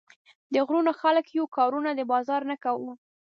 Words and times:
د 0.53 0.55
غرونو 0.67 0.91
خلک 1.01 1.25
يو، 1.37 1.45
کارونه 1.57 1.89
د 1.95 2.01
بازار 2.11 2.41
نۀ 2.49 2.55
کوو 2.63 2.91